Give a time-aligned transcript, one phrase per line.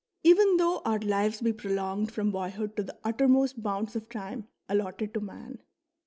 [0.23, 5.13] even though our lives be prolonged from boyhood to the uttermost bounds of time allotted
[5.13, 5.59] to man.